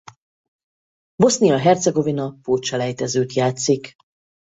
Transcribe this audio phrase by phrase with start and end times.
[1.15, 3.95] Bosznia-Hercegovina pótselejtezőt játszik.